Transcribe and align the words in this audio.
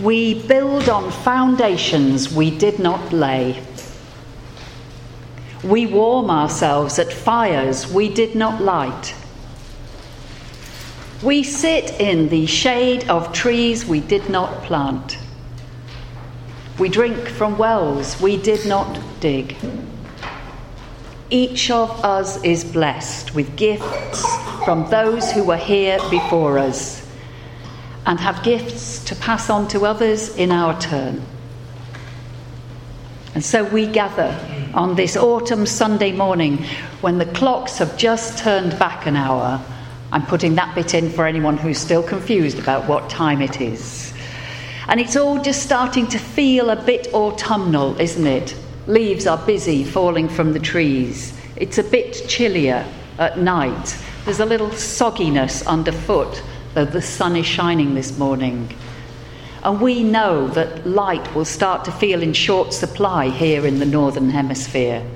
We 0.00 0.42
build 0.46 0.88
on 0.88 1.10
foundations 1.10 2.32
we 2.32 2.50
did 2.50 2.78
not 2.78 3.12
lay. 3.12 3.62
We 5.62 5.84
warm 5.84 6.30
ourselves 6.30 6.98
at 6.98 7.12
fires 7.12 7.86
we 7.92 8.08
did 8.08 8.34
not 8.34 8.62
light. 8.62 9.14
We 11.22 11.42
sit 11.42 12.00
in 12.00 12.30
the 12.30 12.46
shade 12.46 13.08
of 13.10 13.32
trees 13.34 13.84
we 13.84 14.00
did 14.00 14.30
not 14.30 14.62
plant. 14.64 15.18
We 16.78 16.88
drink 16.88 17.28
from 17.28 17.58
wells 17.58 18.18
we 18.20 18.38
did 18.38 18.66
not 18.66 18.98
dig. 19.20 19.54
Each 21.28 21.70
of 21.70 21.90
us 22.02 22.42
is 22.42 22.64
blessed 22.64 23.34
with 23.34 23.56
gifts 23.56 24.24
from 24.64 24.88
those 24.90 25.30
who 25.30 25.44
were 25.44 25.56
here 25.56 25.98
before 26.10 26.58
us 26.58 27.01
and 28.06 28.18
have 28.18 28.42
gifts 28.42 29.04
to 29.04 29.16
pass 29.16 29.48
on 29.48 29.68
to 29.68 29.86
others 29.86 30.36
in 30.36 30.50
our 30.50 30.78
turn. 30.80 31.22
And 33.34 33.44
so 33.44 33.64
we 33.64 33.86
gather 33.86 34.38
on 34.74 34.94
this 34.94 35.16
autumn 35.16 35.64
Sunday 35.66 36.12
morning 36.12 36.64
when 37.00 37.18
the 37.18 37.26
clocks 37.26 37.78
have 37.78 37.96
just 37.96 38.38
turned 38.38 38.78
back 38.78 39.06
an 39.06 39.16
hour. 39.16 39.62
I'm 40.10 40.26
putting 40.26 40.56
that 40.56 40.74
bit 40.74 40.92
in 40.94 41.10
for 41.10 41.26
anyone 41.26 41.56
who's 41.56 41.78
still 41.78 42.02
confused 42.02 42.58
about 42.58 42.86
what 42.86 43.08
time 43.08 43.40
it 43.40 43.60
is. 43.60 44.12
And 44.88 45.00
it's 45.00 45.16
all 45.16 45.40
just 45.40 45.62
starting 45.62 46.06
to 46.08 46.18
feel 46.18 46.68
a 46.68 46.76
bit 46.76 47.08
autumnal, 47.14 47.98
isn't 47.98 48.26
it? 48.26 48.54
Leaves 48.86 49.26
are 49.26 49.38
busy 49.46 49.84
falling 49.84 50.28
from 50.28 50.52
the 50.52 50.58
trees. 50.58 51.32
It's 51.56 51.78
a 51.78 51.84
bit 51.84 52.24
chillier 52.28 52.84
at 53.18 53.38
night. 53.38 53.96
There's 54.24 54.40
a 54.40 54.46
little 54.46 54.70
sogginess 54.70 55.66
underfoot, 55.66 56.42
though 56.74 56.84
the 56.84 57.02
sun 57.02 57.36
is 57.36 57.46
shining 57.46 57.94
this 57.94 58.18
morning. 58.18 58.74
And 59.62 59.80
we 59.80 60.02
know 60.02 60.48
that 60.48 60.86
light 60.86 61.34
will 61.34 61.44
start 61.44 61.84
to 61.84 61.92
feel 61.92 62.22
in 62.22 62.32
short 62.32 62.72
supply 62.72 63.28
here 63.28 63.66
in 63.66 63.78
the 63.78 63.86
Northern 63.86 64.30
Hemisphere. 64.30 65.06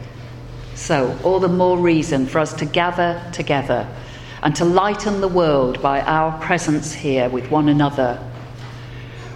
So, 0.74 1.18
all 1.24 1.40
the 1.40 1.48
more 1.48 1.78
reason 1.78 2.26
for 2.26 2.38
us 2.38 2.52
to 2.54 2.66
gather 2.66 3.20
together 3.32 3.88
and 4.42 4.54
to 4.56 4.64
lighten 4.64 5.20
the 5.20 5.28
world 5.28 5.82
by 5.82 6.00
our 6.02 6.38
presence 6.40 6.92
here 6.92 7.28
with 7.28 7.50
one 7.50 7.68
another. 7.68 8.22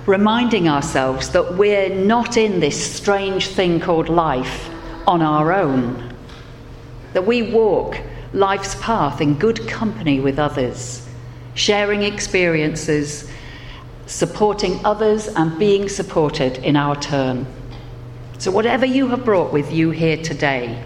Reminding 0.06 0.68
ourselves 0.68 1.30
that 1.30 1.54
we're 1.54 1.88
not 1.88 2.36
in 2.36 2.60
this 2.60 2.94
strange 2.94 3.48
thing 3.48 3.80
called 3.80 4.08
life 4.08 4.70
on 5.06 5.22
our 5.22 5.52
own, 5.52 6.14
that 7.14 7.26
we 7.26 7.50
walk 7.50 8.00
life's 8.32 8.76
path 8.76 9.20
in 9.20 9.34
good 9.34 9.66
company 9.66 10.20
with 10.20 10.38
others, 10.38 11.08
sharing 11.60 12.02
experiences 12.02 13.30
supporting 14.06 14.80
others 14.84 15.28
and 15.28 15.58
being 15.58 15.88
supported 15.88 16.56
in 16.58 16.74
our 16.74 16.96
turn. 16.96 17.46
So, 18.38 18.50
whatever 18.50 18.86
you 18.86 19.08
have 19.08 19.26
brought 19.26 19.52
with 19.52 19.70
you 19.70 19.90
here 19.90 20.16
today, 20.16 20.82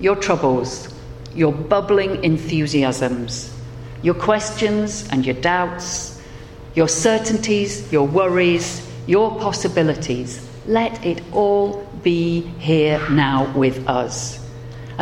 your 0.00 0.16
troubles, 0.16 0.92
your 1.34 1.52
bubbling 1.52 2.24
enthusiasms, 2.24 3.56
your 4.02 4.14
questions 4.14 5.08
and 5.12 5.24
your 5.24 5.36
doubts, 5.36 6.20
your 6.74 6.88
certainties, 6.88 7.90
your 7.92 8.06
worries, 8.06 8.86
your 9.06 9.38
possibilities, 9.38 10.44
let 10.66 11.06
it 11.06 11.22
all 11.32 11.86
be 12.02 12.40
here 12.58 12.98
now 13.08 13.52
with 13.56 13.88
us. 13.88 14.41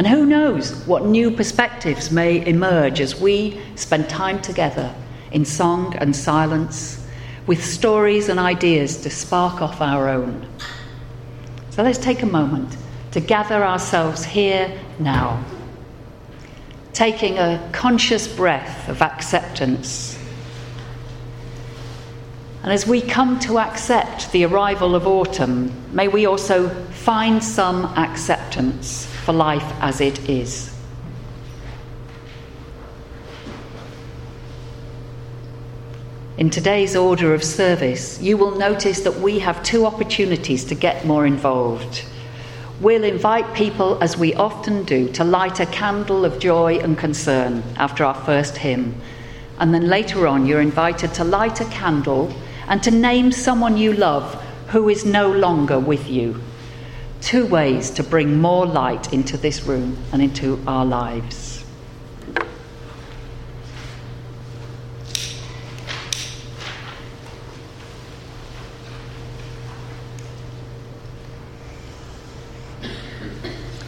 And 0.00 0.06
who 0.06 0.24
knows 0.24 0.72
what 0.86 1.04
new 1.04 1.30
perspectives 1.30 2.10
may 2.10 2.42
emerge 2.46 3.02
as 3.02 3.20
we 3.20 3.60
spend 3.74 4.08
time 4.08 4.40
together 4.40 4.94
in 5.30 5.44
song 5.44 5.94
and 5.96 6.16
silence 6.16 7.06
with 7.46 7.62
stories 7.62 8.30
and 8.30 8.40
ideas 8.40 8.96
to 9.02 9.10
spark 9.10 9.60
off 9.60 9.82
our 9.82 10.08
own. 10.08 10.48
So 11.68 11.82
let's 11.82 11.98
take 11.98 12.22
a 12.22 12.26
moment 12.26 12.78
to 13.10 13.20
gather 13.20 13.62
ourselves 13.62 14.24
here 14.24 14.72
now, 14.98 15.44
taking 16.94 17.36
a 17.36 17.68
conscious 17.72 18.26
breath 18.26 18.88
of 18.88 19.02
acceptance. 19.02 20.18
And 22.62 22.72
as 22.72 22.86
we 22.86 23.02
come 23.02 23.38
to 23.40 23.58
accept 23.58 24.32
the 24.32 24.46
arrival 24.46 24.94
of 24.94 25.06
autumn, 25.06 25.70
may 25.94 26.08
we 26.08 26.24
also 26.24 26.70
find 26.90 27.44
some 27.44 27.84
acceptance 27.98 29.09
for 29.20 29.32
life 29.32 29.72
as 29.80 30.00
it 30.00 30.28
is. 30.28 30.74
In 36.40 36.48
today's 36.48 36.96
order 36.96 37.34
of 37.34 37.44
service, 37.44 38.18
you 38.22 38.38
will 38.38 38.56
notice 38.56 39.00
that 39.00 39.20
we 39.20 39.40
have 39.40 39.62
two 39.62 39.84
opportunities 39.84 40.64
to 40.64 40.74
get 40.74 41.04
more 41.04 41.26
involved. 41.26 42.02
We'll 42.80 43.04
invite 43.04 43.52
people, 43.52 44.02
as 44.02 44.16
we 44.16 44.32
often 44.32 44.84
do, 44.84 45.10
to 45.12 45.22
light 45.22 45.60
a 45.60 45.66
candle 45.66 46.24
of 46.24 46.38
joy 46.38 46.78
and 46.78 46.96
concern 46.96 47.62
after 47.76 48.06
our 48.06 48.14
first 48.14 48.56
hymn. 48.56 48.98
And 49.58 49.74
then 49.74 49.88
later 49.88 50.26
on, 50.26 50.46
you're 50.46 50.62
invited 50.62 51.12
to 51.14 51.24
light 51.24 51.60
a 51.60 51.66
candle 51.66 52.34
and 52.68 52.82
to 52.84 52.90
name 52.90 53.32
someone 53.32 53.76
you 53.76 53.92
love 53.92 54.42
who 54.68 54.88
is 54.88 55.04
no 55.04 55.30
longer 55.30 55.78
with 55.78 56.08
you. 56.08 56.40
Two 57.20 57.46
ways 57.46 57.90
to 57.90 58.02
bring 58.02 58.40
more 58.40 58.66
light 58.66 59.12
into 59.12 59.36
this 59.36 59.62
room 59.62 59.96
and 60.12 60.22
into 60.22 60.62
our 60.66 60.84
lives. 60.84 61.64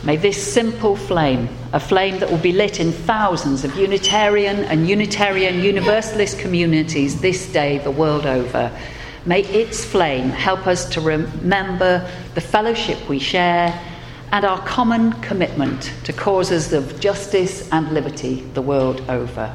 May 0.05 0.17
this 0.17 0.53
simple 0.53 0.97
flame, 0.97 1.49
a 1.73 1.79
flame 1.79 2.19
that 2.19 2.29
will 2.29 2.37
be 2.37 2.51
lit 2.51 2.81
in 2.81 2.91
thousands 2.91 3.63
of 3.63 3.77
Unitarian 3.77 4.65
and 4.65 4.89
Unitarian 4.89 5.61
Universalist 5.61 6.41
communities 6.41 7.21
this 7.21 7.51
day, 7.53 7.79
the 7.79 7.91
world 7.91 8.27
over, 8.27 8.77
may 9.27 9.43
its 9.43 9.85
flame 9.85 10.31
help 10.31 10.67
us 10.67 10.89
to 10.91 11.01
remember 11.01 12.09
the 12.35 12.41
fellowship 12.41 13.09
we 13.09 13.19
share 13.19 13.79
and 14.33 14.45
our 14.45 14.61
common 14.67 15.13
commitment 15.21 15.93
to 16.05 16.13
causes 16.13 16.73
of 16.73 16.99
justice 17.01 17.69
and 17.71 17.93
liberty 17.93 18.41
the 18.55 18.63
world 18.63 19.03
over. 19.09 19.55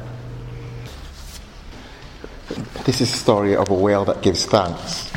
This 2.84 3.00
is 3.00 3.10
the 3.10 3.18
story 3.18 3.56
of 3.56 3.68
a 3.68 3.74
whale 3.74 4.04
that 4.06 4.22
gives 4.22 4.46
thanks. 4.46 5.12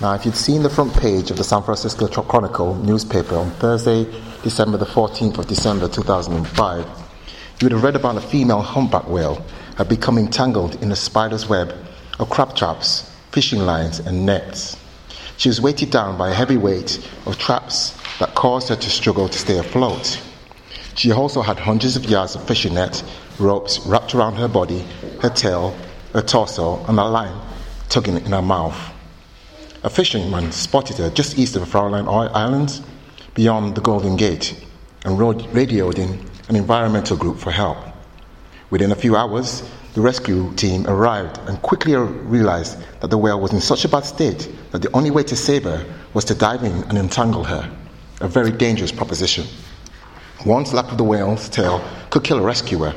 Now, 0.00 0.14
if 0.14 0.26
you'd 0.26 0.36
seen 0.36 0.62
the 0.62 0.70
front 0.70 0.92
page 0.94 1.30
of 1.30 1.36
the 1.36 1.44
San 1.44 1.62
Francisco 1.62 2.06
Chronicle 2.08 2.74
newspaper 2.74 3.36
on 3.36 3.50
Thursday, 3.52 4.04
December 4.42 4.76
the 4.76 4.86
14th 4.86 5.38
of 5.38 5.46
December 5.46 5.88
2005, 5.88 6.84
you 7.60 7.64
would 7.64 7.72
have 7.72 7.82
read 7.82 7.96
about 7.96 8.16
a 8.16 8.20
female 8.20 8.60
humpback 8.60 9.08
whale 9.08 9.44
had 9.76 9.88
become 9.88 10.18
entangled 10.18 10.82
in 10.82 10.92
a 10.92 10.96
spider's 10.96 11.48
web 11.48 11.74
of 12.18 12.28
crab 12.28 12.54
traps, 12.54 13.15
fishing 13.36 13.66
lines, 13.66 13.98
and 13.98 14.24
nets. 14.24 14.78
She 15.36 15.50
was 15.50 15.60
weighted 15.60 15.90
down 15.90 16.16
by 16.16 16.30
a 16.30 16.32
heavy 16.32 16.56
weight 16.56 17.06
of 17.26 17.36
traps 17.36 17.94
that 18.18 18.34
caused 18.34 18.70
her 18.70 18.76
to 18.76 18.88
struggle 18.88 19.28
to 19.28 19.38
stay 19.38 19.58
afloat. 19.58 20.18
She 20.94 21.12
also 21.12 21.42
had 21.42 21.58
hundreds 21.58 21.96
of 21.96 22.06
yards 22.06 22.34
of 22.34 22.42
fishing 22.48 22.72
net, 22.72 23.04
ropes 23.38 23.78
wrapped 23.80 24.14
around 24.14 24.36
her 24.36 24.48
body, 24.48 24.86
her 25.20 25.28
tail, 25.28 25.76
her 26.14 26.22
torso, 26.22 26.82
and 26.86 26.98
a 26.98 27.04
line 27.04 27.38
tugging 27.90 28.16
in 28.16 28.32
her 28.32 28.40
mouth. 28.40 28.78
A 29.82 29.90
fisherman 29.90 30.50
spotted 30.50 30.96
her 30.96 31.10
just 31.10 31.38
east 31.38 31.56
of 31.56 31.60
the 31.60 31.66
Farallon 31.66 32.08
Island, 32.34 32.80
beyond 33.34 33.74
the 33.74 33.82
Golden 33.82 34.16
Gate, 34.16 34.64
and 35.04 35.18
radioed 35.54 35.98
in 35.98 36.26
an 36.48 36.56
environmental 36.56 37.18
group 37.18 37.38
for 37.38 37.50
help. 37.50 37.76
Within 38.70 38.92
a 38.92 38.96
few 38.96 39.14
hours, 39.14 39.62
the 39.96 40.02
rescue 40.02 40.52
team 40.56 40.86
arrived 40.88 41.38
and 41.48 41.62
quickly 41.62 41.96
realized 41.96 42.76
that 43.00 43.08
the 43.08 43.16
whale 43.16 43.40
was 43.40 43.54
in 43.54 43.62
such 43.62 43.82
a 43.86 43.88
bad 43.88 44.04
state 44.04 44.46
that 44.70 44.82
the 44.82 44.94
only 44.94 45.10
way 45.10 45.22
to 45.22 45.34
save 45.34 45.64
her 45.64 45.86
was 46.12 46.22
to 46.22 46.34
dive 46.34 46.62
in 46.64 46.84
and 46.90 46.98
entangle 46.98 47.42
her. 47.42 47.66
A 48.20 48.28
very 48.28 48.52
dangerous 48.52 48.92
proposition. 48.92 49.46
One 50.44 50.66
slap 50.66 50.92
of 50.92 50.98
the 50.98 51.04
whale's 51.04 51.48
tail 51.48 51.82
could 52.10 52.24
kill 52.24 52.40
a 52.40 52.42
rescuer. 52.42 52.92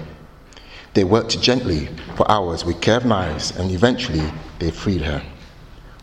They 0.94 1.06
worked 1.06 1.42
gently 1.42 1.88
for 2.18 2.30
hours 2.30 2.66
with 2.66 2.82
curved 2.82 3.06
knives 3.06 3.52
and 3.52 3.72
eventually 3.72 4.30
they 4.60 4.70
freed 4.70 5.04
her. 5.04 5.24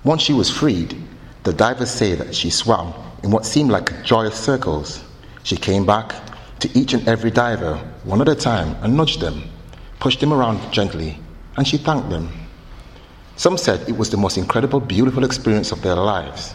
Once 0.02 0.22
she 0.22 0.32
was 0.32 0.48
freed, 0.48 0.96
the 1.42 1.52
divers 1.52 1.90
say 1.90 2.14
that 2.14 2.34
she 2.34 2.48
swam 2.48 2.94
in 3.22 3.30
what 3.30 3.44
seemed 3.44 3.70
like 3.70 4.02
joyous 4.02 4.34
circles. 4.34 5.04
She 5.42 5.58
came 5.58 5.84
back 5.84 6.14
to 6.60 6.70
each 6.78 6.94
and 6.94 7.06
every 7.06 7.30
diver, 7.30 7.76
one 8.04 8.22
at 8.22 8.30
a 8.30 8.34
time, 8.34 8.74
and 8.82 8.96
nudged 8.96 9.20
them, 9.20 9.42
pushed 9.98 10.20
them 10.20 10.32
around 10.32 10.72
gently, 10.72 11.18
and 11.56 11.66
she 11.66 11.76
thanked 11.76 12.10
them. 12.10 12.28
Some 13.36 13.58
said 13.58 13.88
it 13.88 13.96
was 13.96 14.10
the 14.10 14.16
most 14.16 14.38
incredible, 14.38 14.80
beautiful 14.80 15.24
experience 15.24 15.72
of 15.72 15.82
their 15.82 15.94
lives. 15.94 16.54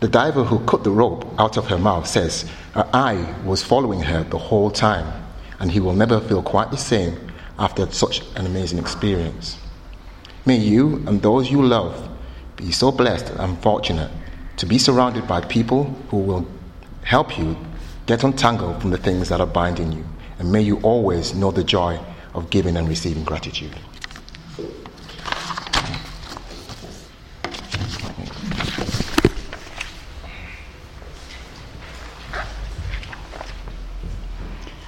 The 0.00 0.08
diver 0.08 0.44
who 0.44 0.64
cut 0.66 0.84
the 0.84 0.90
rope 0.90 1.26
out 1.38 1.56
of 1.56 1.66
her 1.68 1.78
mouth 1.78 2.06
says 2.06 2.48
her 2.74 2.88
eye 2.92 3.34
was 3.44 3.62
following 3.62 4.00
her 4.00 4.24
the 4.24 4.38
whole 4.38 4.70
time, 4.70 5.06
and 5.60 5.70
he 5.70 5.80
will 5.80 5.94
never 5.94 6.20
feel 6.20 6.42
quite 6.42 6.70
the 6.70 6.76
same 6.76 7.18
after 7.58 7.90
such 7.90 8.22
an 8.36 8.46
amazing 8.46 8.78
experience. 8.78 9.58
May 10.46 10.56
you 10.56 11.02
and 11.06 11.20
those 11.20 11.50
you 11.50 11.62
love 11.62 12.08
Be 12.58 12.72
so 12.72 12.90
blessed 12.90 13.30
and 13.38 13.56
fortunate 13.62 14.10
to 14.56 14.66
be 14.66 14.78
surrounded 14.78 15.28
by 15.28 15.40
people 15.42 15.84
who 16.10 16.16
will 16.16 16.44
help 17.04 17.38
you 17.38 17.56
get 18.06 18.24
untangled 18.24 18.80
from 18.80 18.90
the 18.90 18.98
things 18.98 19.28
that 19.28 19.40
are 19.40 19.46
binding 19.46 19.92
you. 19.92 20.04
And 20.40 20.50
may 20.50 20.62
you 20.62 20.80
always 20.80 21.36
know 21.36 21.52
the 21.52 21.62
joy 21.62 22.00
of 22.38 22.50
giving 22.50 22.76
and 22.76 22.88
receiving 22.88 23.24
gratitude. 23.24 23.74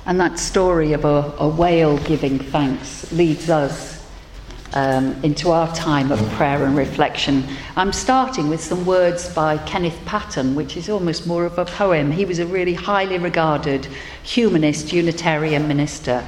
And 0.07 0.19
that 0.19 0.39
story 0.41 0.93
of 0.93 1.05
a, 1.05 1.33
a 1.39 1.49
whale 1.49 1.99
giving 1.99 2.39
thanks 2.39 3.13
leads 3.13 3.49
us 3.49 4.05
um, 4.73 5.23
into 5.23 5.51
our 5.51 5.73
time 5.75 6.11
of 6.11 6.21
prayer 6.33 6.65
and 6.65 6.77
reflection. 6.77 7.45
I'm 7.77 7.93
starting 7.93 8.49
with 8.49 8.61
some 8.61 8.85
words 8.87 9.33
by 9.35 9.59
Kenneth 9.59 9.99
Patton, 10.07 10.55
which 10.55 10.77
is 10.77 10.89
almost 10.89 11.27
more 11.27 11.45
of 11.45 11.59
a 11.59 11.65
poem. 11.65 12.11
He 12.11 12.25
was 12.25 12.41
a 12.41 12.47
really 12.47 12.75
highly 12.75 13.19
regarded 13.19 13.87
humanist 14.23 14.93
Unitarian 14.93 15.69
minister. 15.69 16.25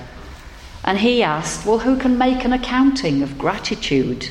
And 0.84 0.99
he 0.99 1.23
asked, 1.23 1.64
Well, 1.64 1.79
who 1.79 1.96
can 1.96 2.19
make 2.19 2.44
an 2.44 2.52
accounting 2.52 3.23
of 3.23 3.38
gratitude? 3.38 4.31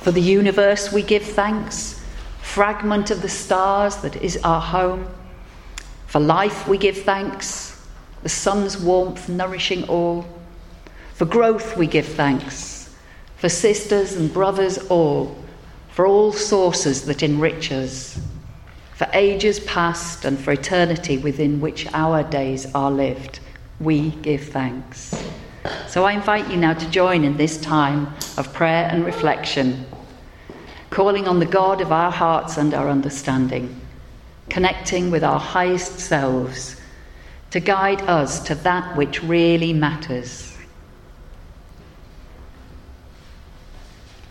For 0.00 0.10
the 0.10 0.20
universe 0.20 0.92
we 0.92 1.02
give 1.02 1.22
thanks, 1.22 2.04
fragment 2.40 3.10
of 3.10 3.22
the 3.22 3.28
stars 3.28 3.96
that 3.98 4.16
is 4.16 4.36
our 4.42 4.60
home. 4.60 5.08
For 6.08 6.18
life 6.18 6.66
we 6.66 6.76
give 6.78 6.98
thanks, 6.98 7.86
the 8.22 8.28
sun's 8.28 8.76
warmth 8.76 9.28
nourishing 9.28 9.84
all. 9.84 10.26
For 11.14 11.24
growth 11.24 11.76
we 11.76 11.86
give 11.86 12.06
thanks, 12.06 12.92
for 13.36 13.48
sisters 13.48 14.14
and 14.14 14.32
brothers 14.32 14.78
all, 14.88 15.36
for 15.90 16.06
all 16.06 16.32
sources 16.32 17.04
that 17.04 17.22
enrich 17.22 17.70
us, 17.70 18.20
for 18.94 19.08
ages 19.12 19.60
past 19.60 20.24
and 20.24 20.38
for 20.38 20.52
eternity 20.52 21.18
within 21.18 21.60
which 21.60 21.86
our 21.92 22.24
days 22.24 22.66
are 22.74 22.90
lived, 22.90 23.38
we 23.78 24.10
give 24.10 24.48
thanks. 24.48 25.21
So 25.86 26.04
I 26.04 26.12
invite 26.12 26.50
you 26.50 26.56
now 26.56 26.74
to 26.74 26.90
join 26.90 27.22
in 27.24 27.36
this 27.36 27.60
time 27.60 28.14
of 28.36 28.52
prayer 28.52 28.88
and 28.90 29.04
reflection, 29.04 29.86
calling 30.90 31.28
on 31.28 31.38
the 31.38 31.46
God 31.46 31.80
of 31.80 31.92
our 31.92 32.10
hearts 32.10 32.56
and 32.56 32.74
our 32.74 32.88
understanding, 32.88 33.80
connecting 34.48 35.10
with 35.10 35.22
our 35.22 35.38
highest 35.38 36.00
selves 36.00 36.80
to 37.50 37.60
guide 37.60 38.00
us 38.02 38.40
to 38.44 38.54
that 38.56 38.96
which 38.96 39.22
really 39.22 39.72
matters. 39.72 40.56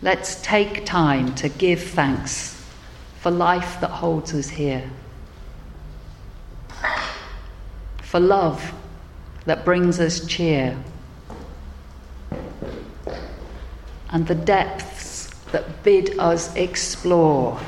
Let's 0.02 0.42
take 0.42 0.84
time 0.84 1.32
to 1.36 1.48
give 1.48 1.80
thanks 1.80 2.60
for 3.20 3.30
life 3.30 3.80
that 3.80 3.90
holds 3.90 4.34
us 4.34 4.48
here, 4.48 4.90
for 8.02 8.18
love 8.18 8.74
that 9.44 9.64
brings 9.64 10.00
us 10.00 10.26
cheer, 10.26 10.76
and 14.10 14.26
the 14.26 14.34
depths 14.34 15.28
that 15.52 15.82
bid 15.82 16.18
us 16.18 16.54
explore. 16.56 17.60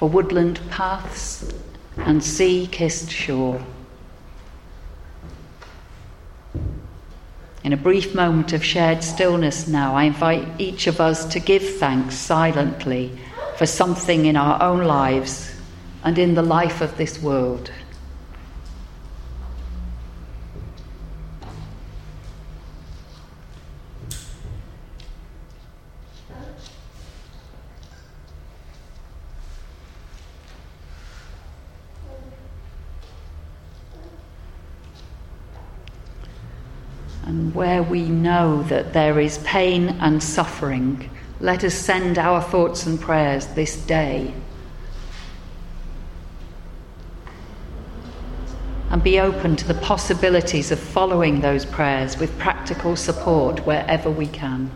for 0.00 0.08
woodland 0.08 0.58
paths 0.70 1.52
and 1.98 2.24
sea 2.24 2.66
kissed 2.66 3.10
shore. 3.10 3.62
In 7.64 7.74
a 7.74 7.76
brief 7.76 8.14
moment 8.14 8.54
of 8.54 8.64
shared 8.64 9.04
stillness 9.04 9.68
now, 9.68 9.94
I 9.94 10.04
invite 10.04 10.48
each 10.58 10.86
of 10.86 11.02
us 11.02 11.26
to 11.26 11.38
give 11.38 11.76
thanks 11.76 12.14
silently 12.14 13.12
for 13.56 13.66
something 13.66 14.24
in 14.24 14.36
our 14.36 14.62
own 14.62 14.84
lives 14.84 15.54
and 16.02 16.18
in 16.18 16.32
the 16.32 16.40
life 16.40 16.80
of 16.80 16.96
this 16.96 17.20
world. 17.20 17.70
And 37.30 37.39
where 37.54 37.82
we 37.82 38.08
know 38.08 38.62
that 38.64 38.92
there 38.92 39.20
is 39.20 39.38
pain 39.38 39.88
and 40.00 40.22
suffering, 40.22 41.10
let 41.40 41.64
us 41.64 41.74
send 41.74 42.18
our 42.18 42.42
thoughts 42.42 42.86
and 42.86 43.00
prayers 43.00 43.46
this 43.48 43.76
day. 43.76 44.34
And 48.90 49.02
be 49.02 49.20
open 49.20 49.56
to 49.56 49.66
the 49.66 49.74
possibilities 49.74 50.70
of 50.70 50.80
following 50.80 51.40
those 51.40 51.64
prayers 51.64 52.18
with 52.18 52.36
practical 52.38 52.96
support 52.96 53.64
wherever 53.64 54.10
we 54.10 54.26
can. 54.26 54.70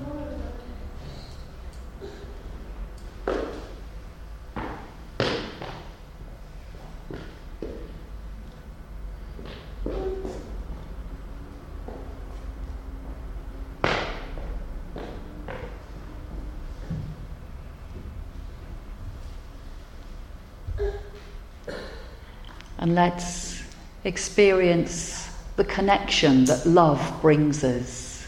And 22.85 22.95
let's 22.95 23.63
experience 24.05 25.35
the 25.57 25.65
connection 25.65 26.45
that 26.45 26.67
love 26.67 27.01
brings 27.23 27.65
us. 27.65 28.27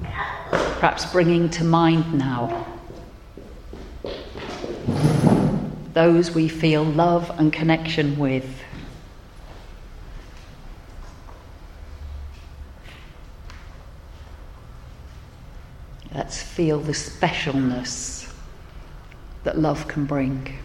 Perhaps 0.00 1.12
bringing 1.12 1.50
to 1.50 1.64
mind 1.64 2.14
now 2.14 2.66
those 5.92 6.30
we 6.30 6.48
feel 6.48 6.84
love 6.84 7.30
and 7.38 7.52
connection 7.52 8.18
with. 8.18 8.62
Let's 16.14 16.42
feel 16.42 16.80
the 16.80 16.92
specialness 16.92 18.32
that 19.44 19.58
love 19.58 19.86
can 19.86 20.06
bring. 20.06 20.60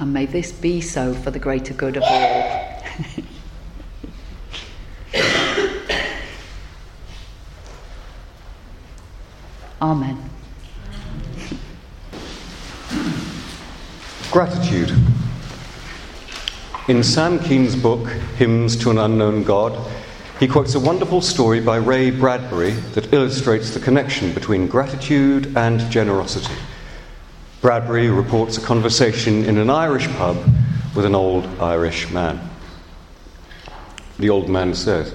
And 0.00 0.12
may 0.14 0.24
this 0.24 0.50
be 0.50 0.80
so 0.80 1.12
for 1.12 1.30
the 1.30 1.38
greater 1.38 1.74
good 1.74 1.98
of 1.98 2.02
all. 2.02 2.82
Amen. 9.82 10.18
Gratitude. 14.30 14.96
In 16.88 17.02
Sam 17.02 17.38
Keen's 17.38 17.76
book, 17.76 18.08
Hymns 18.36 18.76
to 18.76 18.90
an 18.90 18.96
Unknown 18.96 19.44
God, 19.44 19.78
he 20.38 20.48
quotes 20.48 20.74
a 20.74 20.80
wonderful 20.80 21.20
story 21.20 21.60
by 21.60 21.76
Ray 21.76 22.10
Bradbury 22.10 22.70
that 22.94 23.12
illustrates 23.12 23.74
the 23.74 23.80
connection 23.80 24.32
between 24.32 24.66
gratitude 24.66 25.54
and 25.58 25.90
generosity. 25.90 26.54
Bradbury 27.60 28.08
reports 28.08 28.56
a 28.56 28.60
conversation 28.62 29.44
in 29.44 29.58
an 29.58 29.68
Irish 29.68 30.08
pub 30.16 30.38
with 30.96 31.04
an 31.04 31.14
old 31.14 31.44
Irish 31.60 32.10
man. 32.10 32.40
The 34.18 34.30
old 34.30 34.48
man 34.48 34.74
says, 34.74 35.14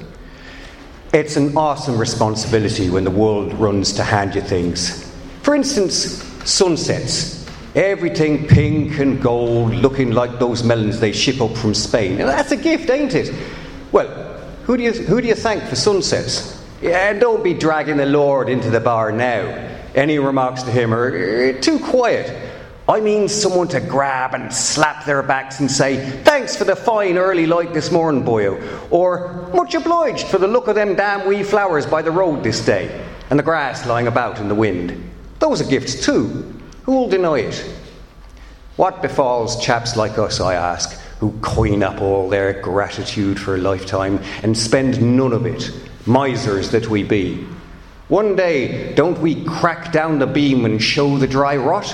It's 1.11 1.37
an 1.37 1.57
awesome 1.57 1.97
responsibility 1.97 2.91
when 2.91 3.03
the 3.03 3.09
world 3.09 3.51
runs 3.55 3.93
to 3.93 4.03
hand 4.03 4.35
you 4.35 4.41
things. 4.41 5.11
For 5.41 5.55
instance, 5.55 6.23
sunsets. 6.47 7.49
Everything 7.73 8.47
pink 8.47 8.99
and 8.99 9.19
gold, 9.19 9.73
looking 9.73 10.11
like 10.11 10.37
those 10.37 10.63
melons 10.63 10.99
they 10.99 11.13
ship 11.13 11.41
up 11.41 11.57
from 11.57 11.73
Spain. 11.73 12.19
And 12.19 12.29
that's 12.29 12.51
a 12.51 12.57
gift, 12.57 12.91
ain't 12.91 13.15
it? 13.15 13.33
Well, 13.91 14.07
who 14.65 14.77
do 14.77 14.83
you, 14.83 14.93
who 14.93 15.19
do 15.19 15.27
you 15.27 15.35
thank 15.35 15.63
for 15.63 15.75
sunsets? 15.75 16.63
Yeah, 16.79 17.13
don't 17.13 17.43
be 17.43 17.55
dragging 17.55 17.97
the 17.97 18.05
Lord 18.05 18.49
into 18.49 18.69
the 18.69 18.79
bar 18.79 19.11
now. 19.11 19.74
Any 19.95 20.19
remarks 20.19 20.61
to 20.63 20.71
him 20.71 20.93
are 20.93 21.07
uh, 21.07 21.59
too 21.61 21.79
quiet. 21.79 22.51
I 22.87 22.99
mean 22.99 23.27
someone 23.27 23.67
to 23.69 23.79
grab 23.79 24.35
and 24.35 24.53
slap 24.53 25.05
their 25.05 25.23
backs 25.23 25.59
and 25.59 25.71
say, 25.71 26.07
Thanks 26.23 26.55
for 26.55 26.65
the 26.65 26.75
fine 26.75 27.17
early 27.17 27.47
light 27.47 27.73
this 27.73 27.91
morning, 27.91 28.23
boyo. 28.23 28.61
Or, 28.91 29.49
Much 29.53 29.73
obliged 29.73 30.27
for 30.27 30.37
the 30.37 30.47
look 30.47 30.67
of 30.67 30.75
them 30.75 30.95
damn 30.95 31.27
wee 31.27 31.41
flowers 31.41 31.87
by 31.87 32.03
the 32.03 32.11
road 32.11 32.43
this 32.43 32.63
day, 32.63 33.03
and 33.31 33.39
the 33.39 33.43
grass 33.43 33.87
lying 33.87 34.05
about 34.05 34.39
in 34.39 34.47
the 34.47 34.55
wind. 34.55 35.11
Those 35.39 35.61
are 35.61 35.69
gifts 35.69 36.05
too. 36.05 36.53
Who'll 36.83 37.09
deny 37.09 37.39
it? 37.39 37.65
What 38.75 39.01
befalls 39.01 39.59
chaps 39.63 39.95
like 39.95 40.19
us, 40.19 40.39
I 40.39 40.53
ask, 40.53 40.99
who 41.19 41.25
who 41.25 41.39
coin 41.39 41.81
up 41.81 42.01
all 42.01 42.29
their 42.29 42.61
gratitude 42.61 43.39
for 43.39 43.55
a 43.55 43.57
lifetime 43.57 44.19
and 44.43 44.55
spend 44.55 45.01
none 45.01 45.33
of 45.33 45.45
it, 45.45 45.71
misers 46.05 46.69
that 46.69 46.87
we 46.87 47.03
be. 47.03 47.47
One 48.07 48.35
day, 48.35 48.93
don't 48.93 49.17
we 49.19 49.43
crack 49.45 49.91
down 49.91 50.19
the 50.19 50.27
beam 50.27 50.65
and 50.65 50.81
show 50.81 51.17
the 51.17 51.27
dry 51.27 51.57
rot? 51.57 51.93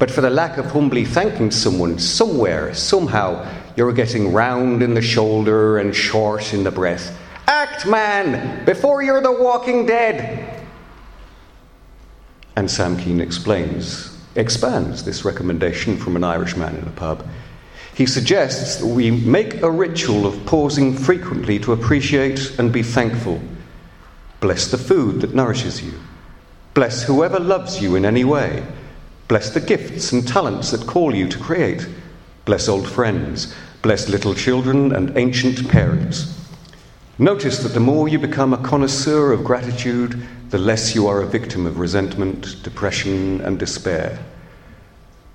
But 0.00 0.10
for 0.10 0.20
the 0.20 0.30
lack 0.30 0.58
of 0.58 0.66
humbly 0.66 1.04
thanking 1.04 1.52
someone, 1.52 2.00
somewhere, 2.00 2.74
somehow, 2.74 3.48
you're 3.76 3.92
getting 3.92 4.32
round 4.32 4.82
in 4.82 4.94
the 4.94 5.02
shoulder 5.02 5.78
and 5.78 5.94
short 5.94 6.52
in 6.52 6.64
the 6.64 6.72
breath. 6.72 7.16
Act, 7.46 7.86
man, 7.86 8.64
before 8.64 9.02
you're 9.04 9.20
the 9.20 9.30
walking 9.30 9.86
dead. 9.86 10.66
And 12.56 12.68
Sam 12.68 12.98
Keen 12.98 13.20
explains, 13.20 14.18
expands 14.34 15.04
this 15.04 15.24
recommendation 15.24 15.96
from 15.96 16.16
an 16.16 16.24
Irishman 16.24 16.74
in 16.74 16.88
a 16.88 16.90
pub. 16.90 17.24
He 17.94 18.06
suggests 18.06 18.78
that 18.78 18.86
we 18.86 19.12
make 19.12 19.62
a 19.62 19.70
ritual 19.70 20.26
of 20.26 20.44
pausing 20.46 20.94
frequently 20.94 21.60
to 21.60 21.72
appreciate 21.72 22.58
and 22.58 22.72
be 22.72 22.82
thankful. 22.82 23.40
Bless 24.42 24.72
the 24.72 24.76
food 24.76 25.20
that 25.20 25.36
nourishes 25.36 25.84
you. 25.84 25.92
Bless 26.74 27.04
whoever 27.04 27.38
loves 27.38 27.80
you 27.80 27.94
in 27.94 28.04
any 28.04 28.24
way. 28.24 28.66
Bless 29.28 29.50
the 29.50 29.60
gifts 29.60 30.10
and 30.10 30.26
talents 30.26 30.72
that 30.72 30.84
call 30.84 31.14
you 31.14 31.28
to 31.28 31.38
create. 31.38 31.86
Bless 32.44 32.68
old 32.68 32.88
friends. 32.88 33.54
Bless 33.82 34.08
little 34.08 34.34
children 34.34 34.92
and 34.92 35.16
ancient 35.16 35.68
parents. 35.68 36.40
Notice 37.18 37.62
that 37.62 37.68
the 37.68 37.78
more 37.78 38.08
you 38.08 38.18
become 38.18 38.52
a 38.52 38.58
connoisseur 38.58 39.32
of 39.32 39.44
gratitude, 39.44 40.20
the 40.50 40.58
less 40.58 40.92
you 40.92 41.06
are 41.06 41.22
a 41.22 41.26
victim 41.26 41.64
of 41.64 41.78
resentment, 41.78 42.64
depression, 42.64 43.40
and 43.42 43.60
despair. 43.60 44.18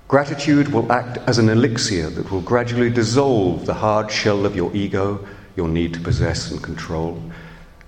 Gratitude 0.06 0.68
will 0.68 0.92
act 0.92 1.16
as 1.26 1.38
an 1.38 1.48
elixir 1.48 2.10
that 2.10 2.30
will 2.30 2.42
gradually 2.42 2.90
dissolve 2.90 3.64
the 3.64 3.72
hard 3.72 4.10
shell 4.10 4.44
of 4.44 4.54
your 4.54 4.70
ego, 4.76 5.26
your 5.56 5.68
need 5.68 5.94
to 5.94 6.00
possess 6.00 6.50
and 6.50 6.62
control, 6.62 7.22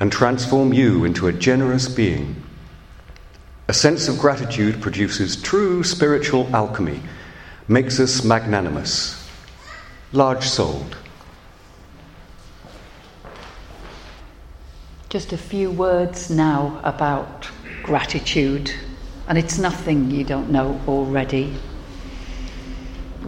and 0.01 0.11
transform 0.11 0.73
you 0.73 1.05
into 1.05 1.29
a 1.29 1.33
generous 1.33 1.89
being. 1.89 2.43
A 3.69 3.73
sense 3.73 4.09
of 4.09 4.19
gratitude 4.19 4.81
produces 4.81 5.41
true 5.41 5.85
spiritual 5.85 6.49
alchemy, 6.57 7.01
makes 7.69 8.01
us 8.01 8.25
magnanimous, 8.25 9.29
large 10.13 10.49
souled. 10.49 10.97
Just 15.11 15.33
a 15.33 15.39
few 15.39 15.71
words 15.71 16.31
now 16.31 16.81
about 16.83 17.49
gratitude, 17.83 18.73
and 19.29 19.39
it's 19.39 19.59
nothing 19.59 20.11
you 20.11 20.25
don't 20.25 20.51
know 20.51 20.81
already 20.89 21.55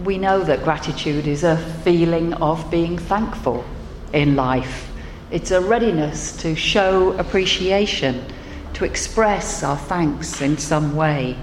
we 0.03 0.17
know 0.17 0.43
that 0.43 0.63
gratitude 0.63 1.27
is 1.27 1.43
a 1.43 1.57
feeling 1.83 2.33
of 2.35 2.69
being 2.69 2.97
thankful 2.97 3.63
in 4.11 4.35
life. 4.35 4.89
It's 5.33 5.49
a 5.49 5.59
readiness 5.59 6.37
to 6.43 6.55
show 6.55 7.13
appreciation, 7.13 8.23
to 8.73 8.85
express 8.85 9.63
our 9.63 9.75
thanks 9.75 10.41
in 10.41 10.59
some 10.59 10.95
way. 10.95 11.35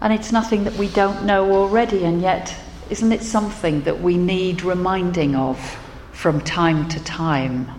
And 0.00 0.12
it's 0.12 0.32
nothing 0.32 0.64
that 0.64 0.74
we 0.74 0.88
don't 0.88 1.24
know 1.24 1.52
already, 1.52 2.02
and 2.02 2.22
yet, 2.22 2.56
isn't 2.90 3.12
it 3.12 3.22
something 3.22 3.82
that 3.82 4.00
we 4.00 4.16
need 4.16 4.62
reminding 4.64 5.36
of 5.36 5.60
from 6.10 6.40
time 6.40 6.88
to 6.88 6.98
time? 7.04 7.70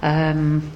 Um, 0.00 0.72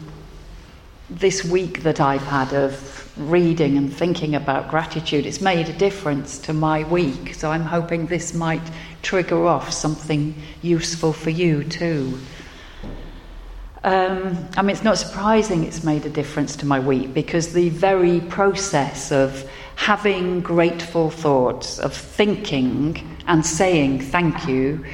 this 1.08 1.46
week 1.46 1.82
that 1.84 1.98
I've 1.98 2.24
had 2.24 2.52
of 2.52 3.00
reading 3.16 3.76
and 3.76 3.92
thinking 3.92 4.34
about 4.34 4.68
gratitude, 4.68 5.24
it's 5.24 5.40
made 5.40 5.70
a 5.70 5.72
difference 5.72 6.38
to 6.40 6.52
my 6.52 6.84
week. 6.84 7.34
So 7.34 7.50
I'm 7.50 7.64
hoping 7.64 8.06
this 8.06 8.34
might 8.34 8.62
trigger 9.02 9.46
off 9.46 9.72
something 9.72 10.34
useful 10.62 11.12
for 11.12 11.30
you 11.30 11.64
too. 11.64 12.18
Um, 13.82 14.36
I 14.56 14.62
mean, 14.62 14.70
it's 14.70 14.84
not 14.84 14.98
surprising 14.98 15.64
it's 15.64 15.82
made 15.82 16.04
a 16.04 16.10
difference 16.10 16.54
to 16.56 16.66
my 16.66 16.78
week 16.78 17.14
because 17.14 17.54
the 17.54 17.70
very 17.70 18.20
process 18.20 19.10
of 19.10 19.48
having 19.76 20.40
grateful 20.40 21.10
thoughts, 21.10 21.78
of 21.78 21.94
thinking 21.94 23.16
and 23.26 23.44
saying 23.44 24.00
thank 24.00 24.46
you, 24.46 24.84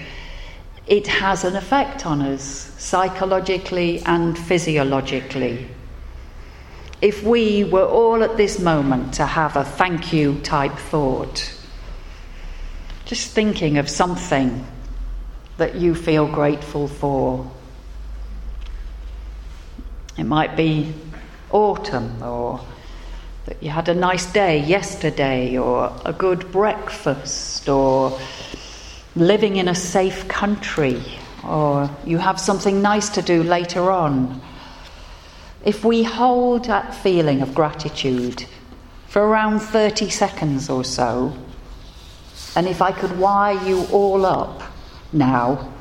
it 0.87 1.09
has 1.09 1.43
an 1.43 1.57
effect 1.57 2.07
on 2.07 2.23
us 2.23 2.43
psychologically 2.79 4.01
and 4.07 4.39
physiologically 4.39 5.69
if 7.03 7.23
we 7.23 7.65
were 7.65 7.85
all 7.85 8.23
at 8.23 8.37
this 8.37 8.59
moment 8.59 9.15
to 9.15 9.27
have 9.27 9.57
a 9.57 9.65
thank 9.65 10.13
you 10.13 10.41
type 10.41 10.73
thought, 10.73 11.53
just 13.07 13.33
thinking 13.33 13.79
of 13.79 13.89
something 13.89 14.67
that 15.57 15.77
you 15.77 15.95
feel 15.95 16.27
grateful 16.27 16.87
for. 16.87 17.51
It 20.19 20.25
might 20.25 20.57
be 20.57 20.93
autumn, 21.51 22.23
or 22.23 22.61
that 23.47 23.63
you 23.63 23.71
had 23.71 23.89
a 23.89 23.95
nice 23.95 24.27
day 24.27 24.59
yesterday, 24.59 25.57
or 25.57 25.93
a 26.05 26.13
good 26.13 26.53
breakfast, 26.53 27.69
or 27.69 28.19
living 29.15 29.57
in 29.57 29.69
a 29.69 29.75
safe 29.75 30.29
country, 30.29 31.03
or 31.43 31.89
you 32.05 32.19
have 32.19 32.39
something 32.39 32.83
nice 32.83 33.09
to 33.11 33.23
do 33.23 33.43
later 33.43 33.91
on 33.91 34.43
if 35.67 35.85
we 35.85 36.05
hold 36.05 36.67
that 36.67 36.95
feeling 36.95 37.43
of 37.43 37.53
gratitude 37.53 38.45
for 39.09 39.27
around 39.27 39.59
30 39.59 40.09
seconds 40.11 40.71
or 40.71 40.85
so, 40.85 41.37
and 42.57 42.67
if 42.67 42.81
I 42.81 42.91
could 42.91 43.19
wire 43.19 43.63
you 43.65 43.85
all 43.93 44.25
up 44.25 44.63
now, 45.13 45.73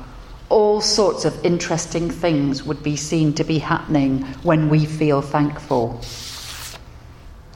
all 0.49 0.81
sorts 0.81 1.25
of 1.25 1.43
interesting 1.43 2.11
things 2.11 2.63
would 2.63 2.83
be 2.83 2.95
seen 2.95 3.33
to 3.35 3.43
be 3.43 3.57
happening 3.57 4.23
when 4.43 4.69
we 4.69 4.85
feel 4.85 5.21
thankful. 5.21 6.01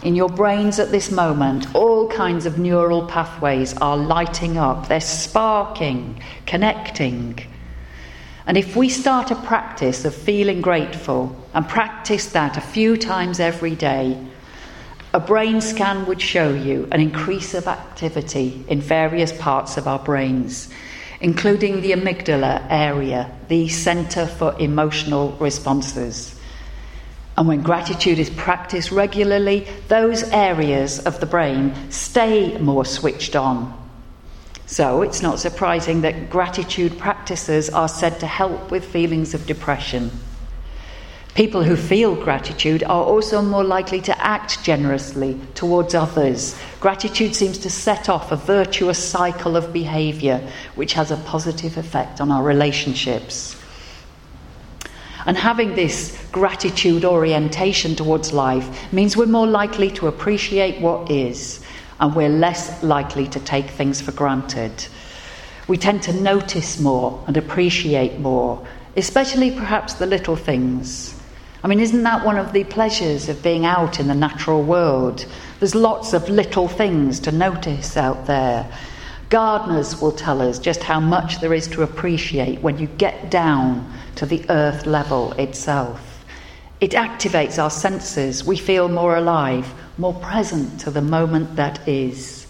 In 0.01 0.15
your 0.15 0.29
brains 0.29 0.79
at 0.79 0.91
this 0.91 1.11
moment, 1.11 1.75
all 1.75 2.07
kinds 2.07 2.45
of 2.45 2.57
neural 2.57 3.05
pathways 3.05 3.77
are 3.77 3.97
lighting 3.97 4.57
up, 4.57 4.88
they're 4.88 5.01
sparking, 5.01 6.23
connecting. 6.45 7.38
And 8.47 8.57
if 8.57 8.77
we 8.77 8.88
start 8.88 9.29
a 9.29 9.35
practice 9.35 10.05
of 10.05 10.15
feeling 10.15 10.61
grateful 10.61 11.35
and 11.53 11.67
practice 11.67 12.27
that 12.31 12.55
a 12.55 12.61
few 12.61 12.95
times 12.95 13.41
every 13.41 13.75
day, 13.75 14.17
a 15.13 15.19
brain 15.19 15.61
scan 15.61 16.05
would 16.05 16.21
show 16.21 16.53
you 16.53 16.87
an 16.91 17.01
increase 17.01 17.53
of 17.53 17.67
activity 17.67 18.63
in 18.67 18.81
various 18.81 19.31
parts 19.31 19.77
of 19.77 19.87
our 19.87 19.99
brains, 19.99 20.69
including 21.19 21.81
the 21.81 21.91
amygdala 21.91 22.65
area, 22.69 23.31
the 23.47 23.67
center 23.67 24.27
for 24.27 24.55
emotional 24.59 25.31
responses. 25.39 26.39
And 27.37 27.47
when 27.47 27.61
gratitude 27.61 28.19
is 28.19 28.29
practiced 28.29 28.91
regularly, 28.91 29.67
those 29.87 30.23
areas 30.23 30.99
of 30.99 31.19
the 31.19 31.25
brain 31.25 31.73
stay 31.89 32.57
more 32.57 32.85
switched 32.85 33.35
on 33.35 33.79
so 34.69 35.01
it's 35.01 35.23
not 35.23 35.39
surprising 35.39 36.01
that 36.01 36.29
gratitude 36.29 36.95
practices 36.99 37.71
are 37.71 37.87
said 37.87 38.19
to 38.19 38.27
help 38.27 38.69
with 38.69 38.85
feelings 38.85 39.33
of 39.33 39.47
depression. 39.47 40.11
People 41.36 41.63
who 41.63 41.75
feel 41.75 42.15
gratitude 42.15 42.83
are 42.83 43.03
also 43.03 43.41
more 43.41 43.63
likely 43.63 44.01
to 44.01 44.21
act 44.21 44.62
generously 44.63 45.39
towards 45.55 45.95
others. 45.95 46.59
Gratitude 46.81 47.33
seems 47.33 47.57
to 47.59 47.69
set 47.69 48.09
off 48.09 48.31
a 48.31 48.36
virtuous 48.36 49.01
cycle 49.01 49.55
of 49.55 49.71
behavior 49.71 50.45
which 50.75 50.93
has 50.93 51.12
a 51.12 51.17
positive 51.17 51.77
effect 51.77 52.19
on 52.19 52.29
our 52.29 52.43
relationships. 52.43 53.55
And 55.25 55.38
having 55.38 55.75
this 55.75 56.17
gratitude 56.31 57.05
orientation 57.05 57.95
towards 57.95 58.33
life 58.33 58.91
means 58.91 59.15
we're 59.15 59.25
more 59.25 59.48
likely 59.48 59.91
to 59.91 60.07
appreciate 60.07 60.81
what 60.81 61.12
is 61.12 61.63
and 62.00 62.15
we're 62.15 62.29
less 62.29 62.81
likely 62.81 63.27
to 63.27 63.39
take 63.41 63.69
things 63.69 64.01
for 64.01 64.12
granted. 64.12 64.88
We 65.67 65.77
tend 65.77 66.03
to 66.03 66.13
notice 66.13 66.79
more 66.79 67.24
and 67.27 67.38
appreciate 67.38 68.19
more, 68.19 68.65
especially 68.95 69.51
perhaps 69.51 69.93
the 69.93 70.05
little 70.05 70.36
things. 70.36 71.18
I 71.61 71.67
mean, 71.67 71.81
isn't 71.81 72.03
that 72.03 72.25
one 72.25 72.37
of 72.37 72.53
the 72.53 72.63
pleasures 72.63 73.27
of 73.27 73.43
being 73.43 73.65
out 73.65 73.99
in 73.99 74.07
the 74.07 74.15
natural 74.15 74.63
world? 74.63 75.25
There's 75.59 75.75
lots 75.75 76.13
of 76.13 76.29
little 76.29 76.69
things 76.69 77.19
to 77.21 77.33
notice 77.33 77.97
out 77.97 78.27
there. 78.27 78.71
Gardeners 79.29 80.01
will 80.01 80.13
tell 80.13 80.41
us 80.41 80.57
just 80.57 80.83
how 80.83 81.01
much 81.01 81.41
there 81.41 81.53
is 81.53 81.67
to 81.67 81.83
appreciate 81.83 82.61
when 82.61 82.79
you 82.79 82.87
get 82.87 83.29
down 83.29 83.93
to 84.15 84.25
the 84.25 84.43
earth 84.49 84.85
level 84.85 85.33
itself. 85.33 86.23
It 86.79 86.91
activates 86.91 87.61
our 87.61 87.69
senses. 87.69 88.45
We 88.45 88.55
feel 88.55 88.87
more 88.87 89.17
alive, 89.17 89.71
more 89.97 90.13
present 90.13 90.79
to 90.81 90.91
the 90.91 91.01
moment 91.01 91.57
that 91.57 91.85
is. 91.85 92.47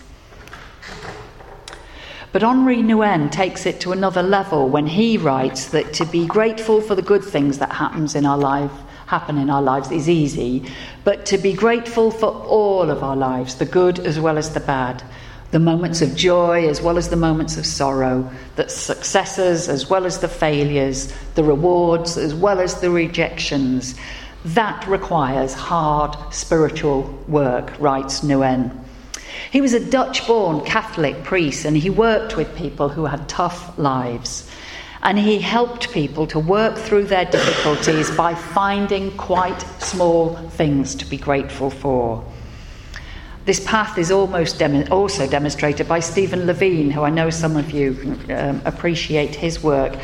But 2.31 2.43
Henri 2.43 2.77
Nouwen 2.77 3.31
takes 3.31 3.65
it 3.65 3.81
to 3.81 3.91
another 3.91 4.21
level 4.21 4.69
when 4.69 4.85
he 4.85 5.17
writes 5.17 5.69
that 5.69 5.93
to 5.93 6.05
be 6.05 6.27
grateful 6.27 6.79
for 6.79 6.93
the 6.93 7.01
good 7.01 7.23
things 7.23 7.57
that 7.57 7.71
happens 7.71 8.13
in 8.13 8.23
our 8.23 8.37
life 8.37 8.71
happen 9.09 9.39
in 9.39 9.49
our 9.49 9.61
lives 9.63 9.89
is 9.89 10.07
easy, 10.07 10.63
but 11.03 11.25
to 11.25 11.35
be 11.39 11.51
grateful 11.51 12.11
for 12.11 12.27
all 12.27 12.91
of 12.91 13.01
our 13.01 13.15
lives, 13.15 13.55
the 13.55 13.65
good 13.65 13.97
as 13.97 14.19
well 14.19 14.37
as 14.37 14.53
the 14.53 14.59
bad, 14.59 15.01
the 15.49 15.57
moments 15.57 16.03
of 16.03 16.15
joy 16.15 16.67
as 16.69 16.79
well 16.79 16.95
as 16.95 17.09
the 17.09 17.15
moments 17.15 17.57
of 17.57 17.65
sorrow, 17.65 18.29
the 18.55 18.69
successes 18.69 19.67
as 19.67 19.89
well 19.89 20.05
as 20.05 20.19
the 20.19 20.27
failures, 20.27 21.11
the 21.33 21.43
rewards 21.43 22.17
as 22.17 22.35
well 22.35 22.59
as 22.59 22.81
the 22.81 22.91
rejections. 22.91 23.95
That 24.45 24.87
requires 24.87 25.55
hard 25.55 26.15
spiritual 26.31 27.01
work, 27.27 27.73
writes 27.79 28.21
Nouwen. 28.21 28.69
He 29.49 29.59
was 29.59 29.73
a 29.73 29.89
Dutch 29.89 30.27
born 30.27 30.63
Catholic 30.65 31.23
priest 31.23 31.65
and 31.65 31.75
he 31.75 31.89
worked 31.89 32.37
with 32.37 32.55
people 32.55 32.89
who 32.89 33.05
had 33.05 33.27
tough 33.27 33.75
lives. 33.79 34.47
And 35.01 35.17
he 35.17 35.39
helped 35.39 35.91
people 35.91 36.27
to 36.27 36.39
work 36.39 36.77
through 36.77 37.05
their 37.05 37.25
difficulties 37.25 38.11
by 38.11 38.35
finding 38.35 39.15
quite 39.17 39.61
small 39.81 40.35
things 40.35 40.95
to 40.95 41.05
be 41.05 41.17
grateful 41.17 41.69
for. 41.69 42.25
This 43.45 43.65
path 43.65 43.97
is 43.97 44.11
almost 44.11 44.59
dem- 44.59 44.91
also 44.91 45.27
demonstrated 45.27 45.87
by 45.87 46.01
Stephen 46.01 46.45
Levine, 46.45 46.91
who 46.91 47.01
I 47.01 47.09
know 47.09 47.29
some 47.29 47.55
of 47.55 47.71
you 47.71 48.17
um, 48.29 48.61
appreciate 48.65 49.33
his 49.33 49.63
work. 49.63 49.95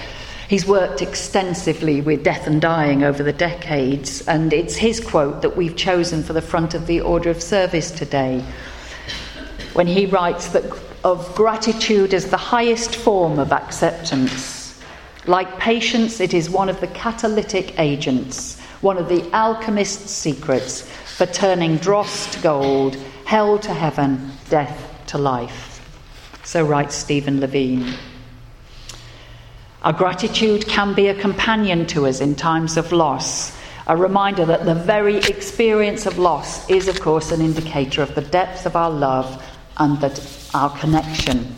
He's 0.47 0.65
worked 0.65 1.01
extensively 1.01 2.01
with 2.01 2.23
death 2.23 2.47
and 2.47 2.61
dying 2.61 3.03
over 3.03 3.21
the 3.21 3.33
decades, 3.33 4.25
and 4.27 4.53
it's 4.53 4.75
his 4.75 4.99
quote 4.99 5.41
that 5.41 5.57
we've 5.57 5.75
chosen 5.75 6.23
for 6.23 6.33
the 6.33 6.41
front 6.41 6.73
of 6.73 6.87
the 6.87 7.01
order 7.01 7.29
of 7.29 7.41
service 7.41 7.91
today 7.91 8.43
when 9.73 9.87
he 9.87 10.05
writes 10.05 10.47
that 10.49 10.63
of 11.03 11.35
gratitude 11.35 12.15
as 12.15 12.31
the 12.31 12.37
highest 12.37 12.95
form 12.95 13.37
of 13.37 13.51
acceptance. 13.51 14.64
Like 15.27 15.57
patience, 15.57 16.19
it 16.19 16.33
is 16.33 16.49
one 16.49 16.69
of 16.69 16.79
the 16.81 16.87
catalytic 16.87 17.79
agents, 17.79 18.59
one 18.81 18.97
of 18.97 19.09
the 19.09 19.27
alchemist's 19.33 20.11
secrets 20.11 20.81
for 21.17 21.25
turning 21.25 21.77
dross 21.77 22.31
to 22.33 22.39
gold, 22.41 22.95
hell 23.25 23.57
to 23.59 23.73
heaven, 23.73 24.31
death 24.49 25.03
to 25.07 25.17
life. 25.17 25.81
So 26.43 26.63
writes 26.63 26.93
Stephen 26.93 27.39
Levine. 27.39 27.95
Our 29.81 29.93
gratitude 29.93 30.67
can 30.67 30.93
be 30.93 31.07
a 31.07 31.19
companion 31.19 31.87
to 31.87 32.05
us 32.05 32.21
in 32.21 32.35
times 32.35 32.77
of 32.77 32.91
loss, 32.91 33.57
a 33.87 33.97
reminder 33.97 34.45
that 34.45 34.65
the 34.65 34.75
very 34.75 35.17
experience 35.17 36.05
of 36.05 36.19
loss 36.19 36.69
is, 36.69 36.87
of 36.87 37.01
course, 37.01 37.31
an 37.31 37.41
indicator 37.41 38.03
of 38.03 38.13
the 38.13 38.21
depth 38.21 38.65
of 38.65 38.75
our 38.75 38.91
love 38.91 39.43
and 39.77 39.99
that 40.01 40.19
our 40.53 40.75
connection 40.77 41.55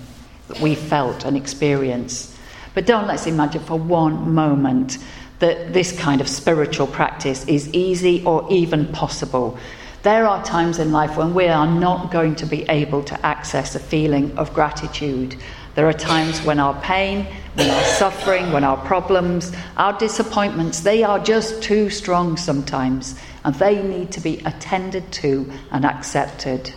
that 0.47 0.59
we 0.62 0.75
felt 0.75 1.25
and 1.25 1.36
experienced. 1.36 2.37
But 2.77 2.86
don't 2.86 3.07
let's 3.07 3.25
imagine 3.25 3.63
for 3.63 3.75
one 3.79 4.36
moment 4.36 5.00
that 5.39 5.74
this 5.74 5.98
kind 5.98 6.22
of 6.22 6.27
spiritual 6.27 6.86
practice 6.86 7.43
is 7.48 7.74
easy 7.74 8.24
or 8.24 8.46
even 8.51 8.86
possible. 8.93 9.57
There 10.03 10.27
are 10.27 10.43
times 10.43 10.77
in 10.77 10.91
life 10.91 11.17
when 11.17 11.34
we 11.34 11.48
are 11.48 11.65
not 11.65 12.12
going 12.12 12.36
to 12.36 12.46
be 12.46 12.69
able 12.69 13.01
to 13.05 13.25
access 13.25 13.74
a 13.74 13.79
feeling 13.79 14.38
of 14.38 14.53
gratitude. 14.53 15.38
There 15.74 15.88
are 15.88 15.91
times 15.91 16.39
when 16.43 16.60
our 16.60 16.79
pain, 16.81 17.25
when 17.55 17.67
our 17.67 17.84
suffering, 17.84 18.51
when 18.51 18.63
our 18.63 18.77
problems, 18.86 19.51
our 19.77 19.98
disappointments, 19.98 20.81
they 20.81 21.01
are 21.01 21.17
just 21.17 21.63
too 21.63 21.89
strong 21.89 22.38
sometimes, 22.38 23.19
and 23.43 23.55
they 23.55 23.81
need 23.81 24.12
to 24.12 24.22
be 24.22 24.38
attended 24.46 25.12
to 25.13 25.51
and 25.72 25.84
accepted 25.84 26.75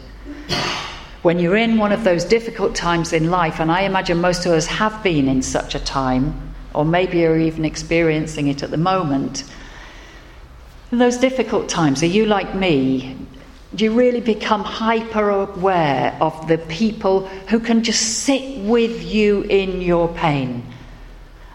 when 1.22 1.38
you're 1.38 1.56
in 1.56 1.76
one 1.76 1.92
of 1.92 2.02
those 2.02 2.24
difficult 2.24 2.74
times 2.74 3.12
in 3.12 3.30
life, 3.30 3.60
and 3.60 3.70
I 3.70 3.82
imagine 3.82 4.20
most 4.20 4.46
of 4.46 4.52
us 4.52 4.66
have 4.66 5.02
been 5.02 5.28
in 5.28 5.42
such 5.42 5.74
a 5.74 5.80
time, 5.80 6.54
or 6.72 6.84
maybe 6.84 7.26
are 7.26 7.36
even 7.36 7.64
experiencing 7.64 8.48
it 8.48 8.62
at 8.62 8.70
the 8.70 8.78
moment, 8.78 9.44
in 10.90 10.98
those 10.98 11.18
difficult 11.18 11.68
times, 11.68 12.02
are 12.02 12.06
you 12.06 12.26
like 12.26 12.54
me? 12.54 13.16
Do 13.74 13.84
you 13.84 13.92
really 13.92 14.20
become 14.20 14.64
hyper 14.64 15.28
aware 15.30 16.16
of 16.20 16.48
the 16.48 16.58
people 16.58 17.28
who 17.48 17.60
can 17.60 17.84
just 17.84 18.24
sit 18.24 18.58
with 18.58 19.04
you 19.04 19.42
in 19.42 19.82
your 19.82 20.08
pain? 20.08 20.64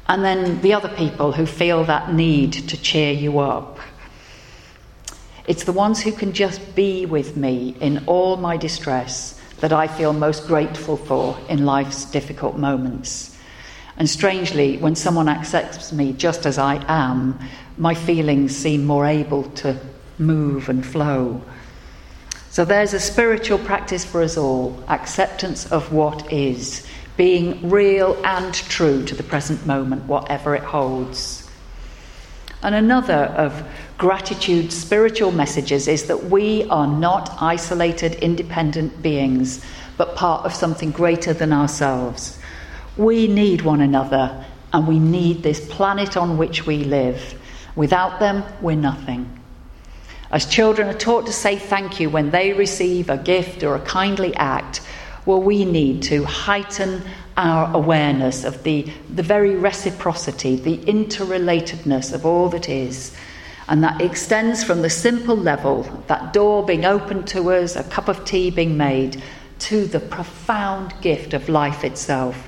And 0.08 0.24
then 0.24 0.62
the 0.62 0.74
other 0.74 0.88
people 0.90 1.32
who 1.32 1.46
feel 1.46 1.84
that 1.86 2.14
need 2.14 2.54
to 2.54 2.82
cheer 2.82 3.12
you 3.12 3.40
up. 3.40 3.80
It's 5.48 5.66
the 5.66 5.74
ones 5.74 6.02
who 6.02 6.12
can 6.12 6.32
just 6.32 6.76
be 6.76 7.06
with 7.06 7.36
me 7.36 7.76
in 7.82 8.06
all 8.06 8.38
my 8.38 8.56
distress 8.56 9.42
that 9.66 9.74
I 9.74 9.88
feel 9.88 10.14
most 10.14 10.46
grateful 10.46 10.96
for 10.96 11.36
in 11.50 11.66
life's 11.66 12.06
difficult 12.06 12.56
moments. 12.56 13.36
And 13.98 14.08
strangely, 14.08 14.78
when 14.78 14.96
someone 14.96 15.28
accepts 15.28 15.92
me 15.92 16.14
just 16.14 16.46
as 16.46 16.60
I 16.60 16.86
am, 16.88 17.40
my 17.76 17.96
feelings 17.96 18.56
seem 18.56 18.86
more 18.86 19.08
able 19.08 19.42
to 19.64 19.76
move 20.20 20.70
and 20.70 20.86
flow. 20.86 21.42
So 22.52 22.64
there's 22.64 22.94
a 22.94 23.00
spiritual 23.00 23.58
practice 23.58 24.06
for 24.06 24.22
us 24.22 24.38
all 24.38 24.84
acceptance 24.88 25.66
of 25.72 25.92
what 25.92 26.32
is, 26.32 26.86
being 27.18 27.68
real 27.68 28.22
and 28.24 28.54
true 28.54 29.04
to 29.06 29.16
the 29.16 29.24
present 29.24 29.66
moment, 29.66 30.04
whatever 30.04 30.54
it 30.54 30.64
holds. 30.64 31.50
And 32.62 32.76
another 32.76 33.34
of 33.36 33.68
gratitude's 33.98 34.76
spiritual 34.76 35.32
messages 35.32 35.88
is 35.88 36.06
that 36.08 36.26
we 36.26 36.64
are 36.70 36.88
not 36.88 37.42
isolated, 37.42 38.16
independent 38.16 39.02
beings, 39.02 39.64
but 39.98 40.16
part 40.16 40.46
of 40.46 40.54
something 40.54 40.92
greater 40.92 41.34
than 41.34 41.54
ourselves. 41.54 42.38
We 42.98 43.28
need 43.28 43.62
one 43.62 43.82
another, 43.82 44.46
and 44.74 44.88
we 44.88 45.00
need 45.00 45.44
this 45.44 45.66
planet 45.70 46.18
on 46.18 46.38
which 46.38 46.66
we 46.66 46.84
live. 46.84 47.40
Without 47.76 48.20
them, 48.20 48.44
we're 48.62 48.76
nothing. 48.76 49.30
As 50.32 50.46
children 50.46 50.90
are 50.90 50.98
taught 50.98 51.26
to 51.28 51.34
say 51.34 51.58
thank 51.58 52.00
you 52.00 52.10
when 52.10 52.32
they 52.32 52.52
receive 52.52 53.10
a 53.10 53.18
gift 53.18 53.64
or 53.64 53.76
a 53.76 53.82
kindly 53.82 54.36
act, 54.36 54.82
well, 55.26 55.42
we 55.42 55.66
need 55.66 56.04
to 56.04 56.24
heighten 56.24 57.02
our 57.38 57.74
awareness 57.74 58.44
of 58.44 58.64
the, 58.64 58.92
the 59.14 59.24
very 59.24 59.56
reciprocity, 59.56 60.56
the 60.56 60.78
interrelatedness 60.80 62.14
of 62.14 62.26
all 62.26 62.50
that 62.50 62.70
is, 62.70 63.16
and 63.68 63.84
that 63.84 64.02
extends 64.02 64.64
from 64.64 64.82
the 64.82 64.90
simple 64.90 65.36
level, 65.36 65.84
that 66.08 66.34
door 66.34 66.64
being 66.64 66.86
opened 66.86 67.28
to 67.28 67.52
us, 67.52 67.76
a 67.76 67.84
cup 67.84 68.08
of 68.08 68.24
tea 68.26 68.52
being 68.52 68.78
made, 68.78 69.22
to 69.58 69.86
the 69.86 70.00
profound 70.00 70.94
gift 71.02 71.34
of 71.34 71.50
life 71.50 71.84
itself, 71.84 72.48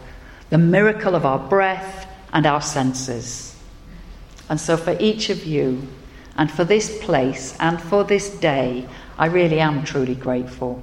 the 0.50 0.58
miracle 0.58 1.16
of 1.16 1.26
our 1.26 1.40
breath 1.40 2.08
and 2.34 2.46
our 2.46 2.62
senses. 2.62 3.56
And 4.50 4.60
so, 4.60 4.78
for 4.78 4.96
each 5.00 5.30
of 5.30 5.46
you, 5.46 5.88
and 6.38 6.52
for 6.52 6.64
this 6.64 7.04
place, 7.04 7.58
and 7.60 7.82
for 7.82 8.04
this 8.04 8.30
day, 8.30 8.88
I 9.18 9.26
really 9.26 9.60
am 9.60 9.84
truly 9.84 10.16
grateful. 10.16 10.82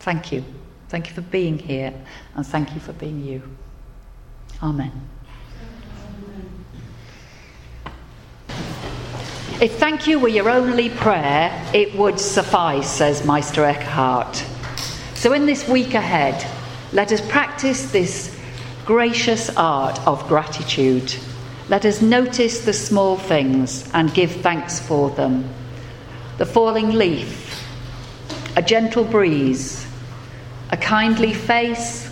Thank 0.00 0.32
you. 0.32 0.44
Thank 0.88 1.08
you 1.08 1.14
for 1.14 1.22
being 1.22 1.58
here, 1.58 1.94
and 2.34 2.44
thank 2.44 2.74
you 2.74 2.80
for 2.80 2.92
being 2.92 3.24
you. 3.24 3.42
Amen. 4.62 5.15
If 9.58 9.78
thank 9.78 10.06
you 10.06 10.18
were 10.18 10.28
your 10.28 10.50
only 10.50 10.90
prayer, 10.90 11.50
it 11.72 11.94
would 11.94 12.20
suffice, 12.20 12.90
says 12.90 13.24
Meister 13.24 13.64
Eckhart. 13.64 14.44
So, 15.14 15.32
in 15.32 15.46
this 15.46 15.66
week 15.66 15.94
ahead, 15.94 16.46
let 16.92 17.10
us 17.10 17.22
practice 17.30 17.90
this 17.90 18.38
gracious 18.84 19.48
art 19.56 19.98
of 20.06 20.28
gratitude. 20.28 21.16
Let 21.70 21.86
us 21.86 22.02
notice 22.02 22.66
the 22.66 22.74
small 22.74 23.16
things 23.16 23.90
and 23.94 24.12
give 24.12 24.30
thanks 24.30 24.78
for 24.78 25.08
them. 25.08 25.48
The 26.36 26.44
falling 26.44 26.90
leaf, 26.90 27.66
a 28.56 28.62
gentle 28.62 29.04
breeze, 29.04 29.86
a 30.70 30.76
kindly 30.76 31.32
face, 31.32 32.10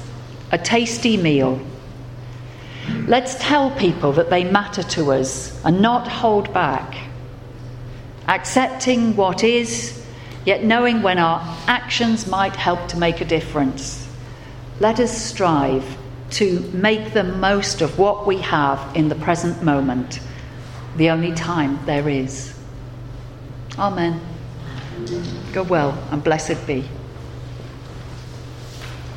a 0.50 0.56
tasty 0.56 1.18
meal. 1.18 1.60
Let's 3.06 3.34
tell 3.38 3.70
people 3.72 4.12
that 4.12 4.30
they 4.30 4.44
matter 4.44 4.82
to 4.82 5.12
us 5.12 5.62
and 5.62 5.82
not 5.82 6.08
hold 6.08 6.50
back 6.54 7.10
accepting 8.28 9.16
what 9.16 9.44
is, 9.44 10.04
yet 10.44 10.64
knowing 10.64 11.02
when 11.02 11.18
our 11.18 11.40
actions 11.66 12.26
might 12.26 12.56
help 12.56 12.88
to 12.88 12.98
make 12.98 13.20
a 13.20 13.24
difference. 13.24 14.08
Let 14.80 15.00
us 15.00 15.16
strive 15.16 15.96
to 16.30 16.60
make 16.72 17.12
the 17.12 17.24
most 17.24 17.80
of 17.80 17.98
what 17.98 18.26
we 18.26 18.38
have 18.38 18.96
in 18.96 19.08
the 19.08 19.14
present 19.14 19.62
moment, 19.62 20.20
the 20.96 21.10
only 21.10 21.32
time 21.32 21.78
there 21.86 22.08
is. 22.08 22.58
Amen. 23.78 24.20
Go 25.52 25.62
well 25.62 25.96
and 26.10 26.22
blessed 26.22 26.66
be. 26.66 26.88